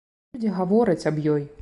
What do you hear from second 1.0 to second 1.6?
аб ёй.